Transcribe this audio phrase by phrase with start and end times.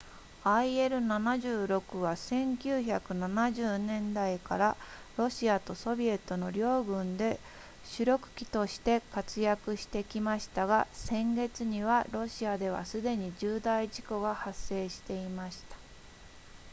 [0.43, 4.75] il-76 は1970年代から
[5.15, 7.39] ロシアとソビエトの両軍で
[7.85, 15.77] 主力機として活躍してきましたが先月にはロシアではすでに重大事故が発生していました